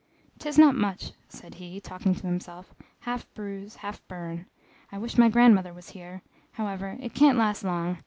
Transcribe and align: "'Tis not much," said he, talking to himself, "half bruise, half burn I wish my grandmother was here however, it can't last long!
"'Tis 0.39 0.57
not 0.57 0.73
much," 0.73 1.11
said 1.29 1.53
he, 1.61 1.79
talking 1.79 2.15
to 2.15 2.25
himself, 2.25 2.73
"half 3.01 3.31
bruise, 3.35 3.75
half 3.85 4.01
burn 4.07 4.47
I 4.91 4.97
wish 4.97 5.15
my 5.15 5.29
grandmother 5.29 5.73
was 5.75 5.89
here 5.91 6.23
however, 6.53 6.97
it 6.99 7.13
can't 7.13 7.37
last 7.37 7.63
long! 7.63 7.99